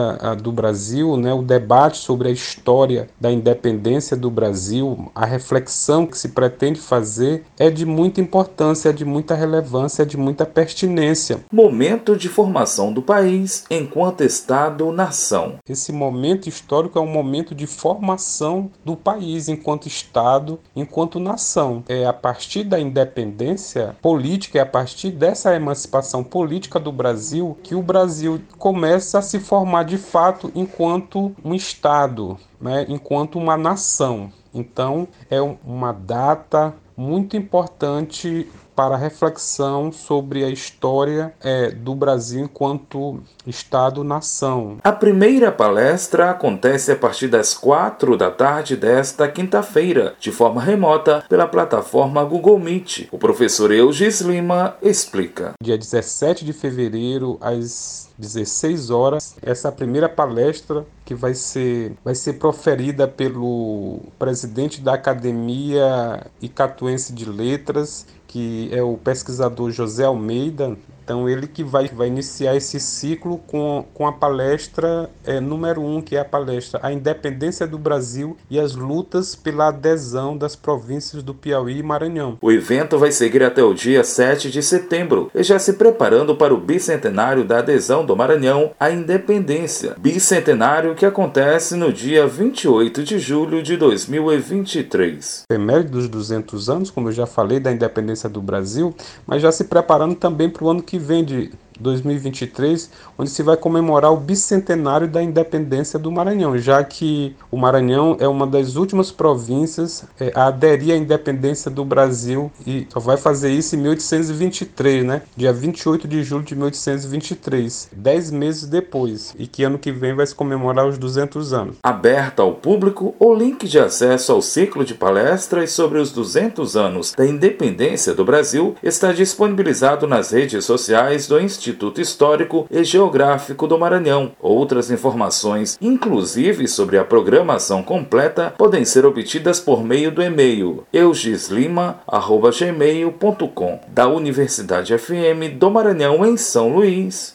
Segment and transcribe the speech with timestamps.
[0.43, 6.19] do Brasil, né, o debate sobre a história da independência do Brasil, a reflexão que
[6.19, 11.41] se pretende fazer é de muita importância, é de muita relevância, é de muita pertinência.
[11.53, 15.55] Momento de formação do país enquanto Estado-nação.
[15.69, 21.83] Esse momento histórico é um momento de formação do país enquanto Estado, enquanto nação.
[21.89, 27.75] É a partir da independência política, é a partir dessa emancipação política do Brasil que
[27.75, 34.33] o Brasil começa a se formar de fato enquanto um Estado, né, enquanto uma nação.
[34.53, 38.49] Então, é uma data muito importante
[38.81, 44.79] para reflexão sobre a história é, do Brasil enquanto Estado-nação.
[44.83, 51.23] A primeira palestra acontece a partir das quatro da tarde desta quinta-feira, de forma remota,
[51.29, 53.09] pela plataforma Google Meet.
[53.13, 55.53] O professor Eugis Lima explica.
[55.63, 62.35] Dia 17 de fevereiro, às 16 horas, essa primeira palestra que vai ser, vai ser
[62.35, 71.29] proferida pelo presidente da Academia Icatuense de Letras, que é o pesquisador José Almeida, então
[71.29, 76.17] ele que vai, vai iniciar esse ciclo com, com a palestra é, número um, que
[76.17, 81.35] é a palestra A Independência do Brasil e as lutas pela adesão das províncias do
[81.35, 82.39] Piauí e Maranhão.
[82.41, 86.55] O evento vai seguir até o dia 7 de setembro e já se preparando para
[86.55, 89.95] o bicentenário da adesão do Maranhão à independência.
[89.99, 95.45] Bicentenário que acontece no dia 28 de julho de 2023.
[95.51, 98.95] Efeméride dos 200 anos, como eu já falei, da independência do Brasil,
[99.27, 103.57] mas já se preparando também para o ano que vem de 2023, onde se vai
[103.57, 109.11] comemorar o bicentenário da independência do Maranhão, já que o Maranhão é uma das últimas
[109.11, 115.05] províncias é, a aderir à independência do Brasil e só vai fazer isso em 1823,
[115.05, 115.23] né?
[115.37, 120.27] Dia 28 de julho de 1823, dez meses depois, e que ano que vem vai
[120.27, 121.77] se comemorar os 200 anos.
[121.83, 127.15] Aberta ao público o link de acesso ao ciclo de palestras sobre os 200 anos
[127.17, 133.69] da independência do Brasil está disponibilizado nas redes sociais do Instituto Instituto Histórico e Geográfico
[133.69, 134.33] do Maranhão.
[134.41, 143.81] Outras informações, inclusive sobre a programação completa, podem ser obtidas por meio do e-mail eugislima.gmail.com
[143.89, 147.35] da Universidade FM do Maranhão em São Luís.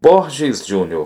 [0.00, 1.00] Borges Júnior